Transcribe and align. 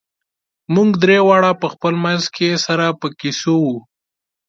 موږ 0.73 0.89
درې 1.03 1.17
واړه 1.27 1.51
په 1.61 1.67
خپل 1.73 1.93
منځ 2.05 2.23
کې 2.35 2.49
سره 2.65 2.85
په 2.99 3.07
کیسو 3.19 3.53
وو. 3.65 3.77